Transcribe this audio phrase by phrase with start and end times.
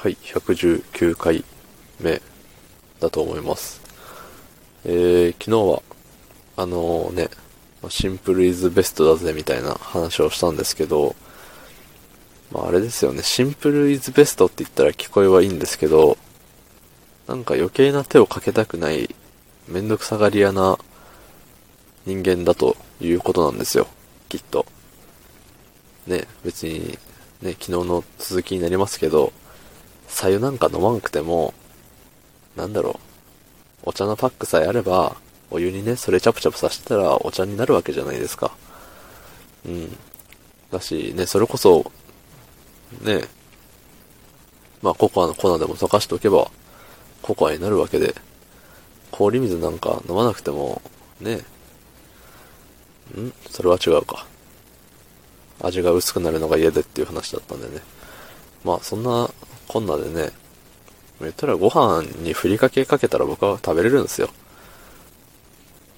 [0.00, 1.44] はい、119回
[1.98, 2.22] 目
[3.00, 3.80] だと思います。
[4.84, 5.82] えー、昨日は、
[6.56, 7.28] あのね、
[7.88, 11.16] シンプルイズベストだぜみたいな話をしたんですけど、
[12.52, 16.16] まああれですよね、シンプルイズベストって言ったら聞こえはいいんですけど、
[17.26, 19.12] なんか余計な手をかけたくない、
[19.66, 20.78] めんどくさがり屋な
[22.06, 23.88] 人間だということなんですよ、
[24.28, 24.64] きっと。
[26.06, 26.96] ね、別に、
[27.42, 29.32] ね、昨日の続きになりますけど、
[30.08, 31.54] 左右なんか飲まんくても、
[32.56, 32.98] なんだろ
[33.84, 35.16] う、お茶のパックさえあれば、
[35.50, 38.50] お湯にね、それチャプチャプさせたらお茶になるわけじゃないですか。
[39.66, 39.96] うん。
[40.70, 41.90] だし、ね、それこそ、
[43.02, 43.22] ね、
[44.82, 46.50] まあココアの粉でも溶かしておけば、
[47.22, 48.14] ココアになるわけで、
[49.10, 50.82] 氷水なんか飲まなくても、
[51.20, 53.32] ね、ん？
[53.50, 54.26] それは違うか。
[55.60, 57.82] 味が薄くなるのが嫌でっていう話だったんでね。
[58.64, 59.30] まあそんな
[59.68, 60.30] こんなでね、
[61.20, 64.30] 言ったらご飯にふりかけかけたら僕は食べれるんですよ。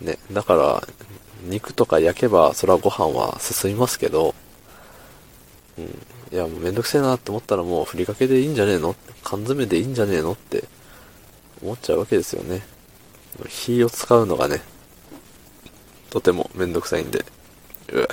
[0.00, 0.82] ね、だから、
[1.44, 4.34] 肉とか焼けば、それはご飯は進みますけど、
[5.76, 5.84] うん、
[6.32, 8.96] いや、もうめんどくせえなって思ったらもうふりかけでいいんじゃねえの？
[9.22, 10.32] 缶詰でいいんじゃねえの？
[10.32, 10.64] って
[11.62, 12.66] 思っちゃうわけですよね。
[13.48, 14.62] 火を使うのがね、
[16.10, 17.24] とてもめんどくさいんで、
[17.92, 18.08] うわ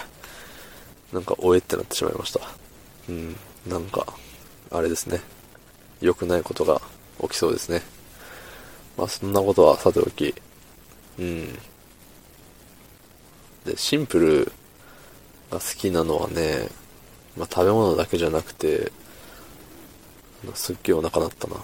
[1.14, 2.42] なんか、おえってなってしまいました。
[3.10, 3.36] うん、
[3.68, 4.06] なんか、
[4.72, 5.22] あれですね。
[6.02, 6.82] 良くないことが
[7.22, 7.82] 起きそうですね。
[8.98, 10.34] まあそんなことはさておき、
[11.20, 11.54] うん。
[13.66, 14.52] で、シンプル
[15.52, 16.70] が好きなのはね、
[17.38, 18.92] まあ食べ物だけじゃなくて、
[20.54, 21.56] すっげえお腹鳴ったな。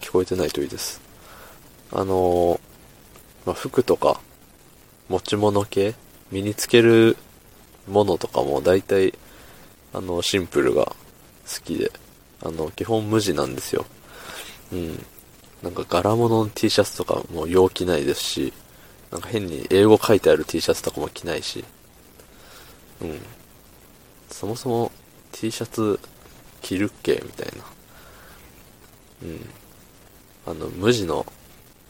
[0.00, 1.00] 聞こえてないといいです。
[1.90, 2.60] あの
[3.44, 4.20] まあ服とか、
[5.08, 5.94] 持ち物系、
[6.30, 7.16] 身につける
[7.86, 9.14] ものとかも大体、
[9.92, 10.94] あの、シンプルが好
[11.64, 11.90] きで、
[12.42, 13.86] あの、基本無地なんですよ。
[14.72, 15.04] うん。
[15.62, 18.52] なんか柄物の T シャツとかも陽気ないですし、
[19.10, 21.64] なんか変に英語書いてある T シャツとかも着ないし、
[23.00, 23.20] うん。
[24.30, 24.92] そもそも
[25.32, 25.98] T シャツ
[26.62, 27.64] 着るっけみたいな。
[29.22, 29.48] うん。
[30.46, 31.26] あの、無地の、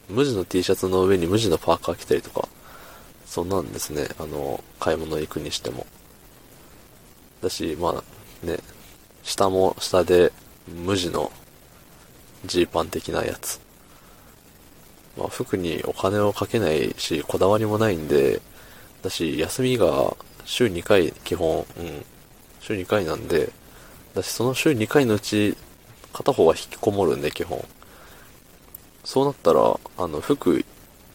[0.08, 2.48] 無地の T シャツの上に無地のパーカー着たりとか、
[3.26, 4.08] そんなんですね。
[4.19, 5.87] あの、買い物行くにしても。
[7.42, 8.58] だし、まあ、ね、
[9.28, 10.33] 下も下で
[10.66, 11.31] 無地の
[12.47, 13.61] ジーパン的なやつ。
[15.19, 18.41] まあ、服にお金をかけないし、こだわりもないんで、
[19.03, 22.05] だし、休みが週2回、基本、うん、
[22.61, 23.53] 週2回なんで、
[24.15, 25.59] だし、その週2回のうち、
[26.15, 27.62] 片方は引きこもるんで、基本。
[29.05, 30.65] そうなったら、あの、服、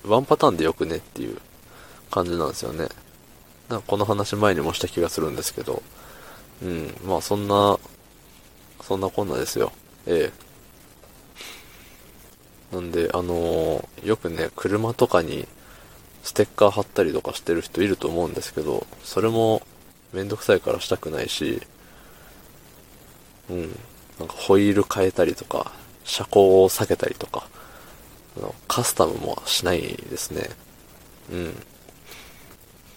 [0.05, 1.39] ワンパターンでよくねっていう
[2.11, 2.89] 感じなんですよね。
[3.69, 5.81] なんかこの話前にもした気がするんですけど、
[6.61, 7.79] うん、まあそんな、
[8.87, 9.71] そんなこんなですよ。
[10.05, 10.31] え
[12.71, 12.75] え。
[12.75, 15.47] なんで、あのーよくね、車とかに
[16.23, 19.61] ステッカー貼ったりとかしてる人いると思うんですけど、それも
[20.11, 21.61] めんどくさいからしたくないし、
[23.49, 23.59] うん、
[24.19, 25.71] なんかホイール変えたりとか、
[26.03, 27.47] 車高を下げたりとか、
[28.37, 30.49] あのカスタムもしないですね。
[31.31, 31.63] うん。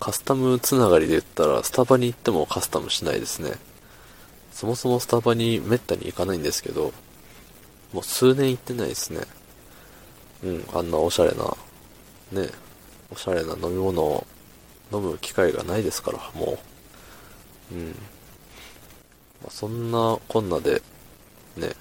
[0.01, 3.53] カスタムつながりで言ったら、スタバに行ってもカスタムしないですね。
[4.57, 6.95] そもそもスタバにめったに行かないんですけど、
[7.93, 9.21] もう数年行ってないですね。
[10.43, 11.45] うん、あんなおしゃれな、
[12.33, 12.49] ね、
[13.13, 14.27] おしゃれな飲み物を
[14.91, 16.59] 飲む機会がないですから、も
[17.71, 17.75] う。
[17.75, 17.89] うん。
[19.43, 20.81] まあ、そんなこんなで、
[21.59, 21.73] ね、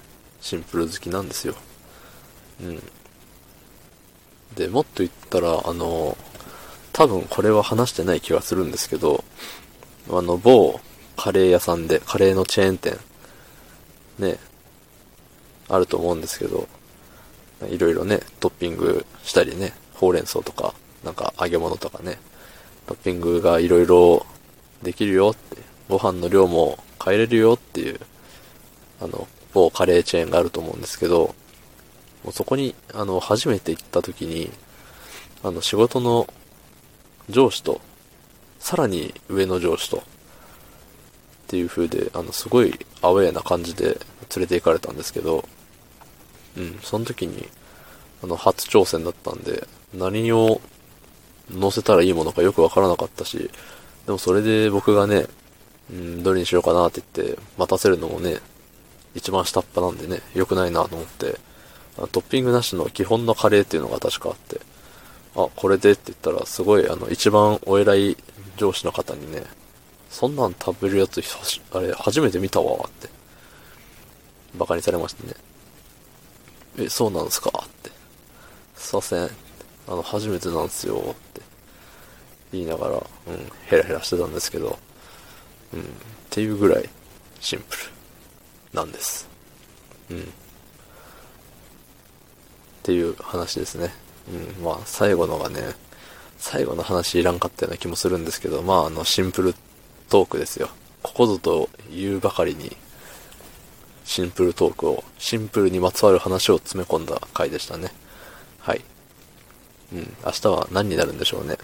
[0.42, 1.54] シンプル好きなんですよ。
[2.60, 2.82] うん。
[4.54, 6.14] で、もっと言ったら、あの、
[6.92, 9.24] 多分これは話してない気がするんですけど、
[10.10, 10.78] あの、某
[11.16, 12.98] カレー屋さんで、カレーのチェーン店、
[14.18, 14.38] ね、
[15.68, 16.68] あると思うんですけど、
[17.70, 22.18] いろいろね、トッピングしたりね、ほうれん草とか、なんか揚げ物とかね、
[22.86, 24.26] トッピングがいろいろ
[24.82, 28.00] できるよって、ご飯の量も変えれるよっていう、
[29.00, 31.34] あの、某カレーチェーンがあると思うんですけど、
[32.24, 34.50] もうそこに、あの、初めて行った時に、
[35.42, 36.28] あの、仕事の
[37.30, 37.80] 上司と、
[38.58, 40.02] さらに上の上司と、
[41.46, 45.44] っていう風で、あの、すごいアウェーな感じで連れて行かれたんですけど、
[46.56, 47.46] うん、その時に、
[48.24, 50.60] あの、初挑戦だったんで、何を
[51.50, 53.48] 乗せたらいいものかよくわからなかったし、
[54.06, 55.26] でもそれで僕がね、
[55.90, 58.38] うん、どれにしようかなって言って、待たせるのもね、
[59.14, 61.38] 一番下っ端なんでね、良くないなと思って、
[62.10, 64.60] トッピングなしの基本のカレーっていうのが確かあって、
[65.36, 68.16] あ、これでって言ったら、すごい、あの、一番お偉い
[68.56, 69.44] 上司の方にね、
[70.10, 71.22] そんなん食べるやつ、
[71.72, 73.08] あれ、初めて見たわ、って、
[74.54, 75.34] 馬鹿にされましたね。
[76.78, 77.50] え、そうなんですか？
[77.64, 77.90] って。
[78.76, 79.30] すいません。
[79.88, 80.96] あの、初めてなんですよ。
[80.96, 81.42] って
[82.52, 83.02] 言いながら、うん、
[83.66, 84.78] ヘラヘラしてたんですけど、
[85.74, 85.84] うん、っ
[86.30, 86.88] ていうぐらい
[87.40, 87.82] シンプル
[88.72, 89.28] なんです。
[90.10, 90.20] うん。
[90.20, 90.22] っ
[92.82, 93.92] ていう話ですね。
[94.58, 95.60] うん、まあ、最後のがね、
[96.38, 99.54] 最後の話いらんかったような気もするんですけど、まあ、あの、シンプル
[100.16, 100.70] トークですよ。
[101.02, 102.74] ここぞと言うばかりに、
[104.06, 107.92] シンプルトークを、シンプルにまつわる話を詰め込んだ回でしたね。
[108.58, 108.82] はい。
[109.92, 111.58] うん、明日は何になるんでしょうね。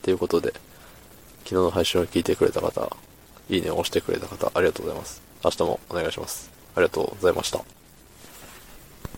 [0.00, 0.54] ということで、
[1.44, 2.90] 昨日の配信を聞いてくれた方、
[3.50, 5.20] いいねを押してくれた方、ありがとうございます。
[5.44, 6.50] 明日もお願いします。
[6.74, 7.77] ありがとうございました。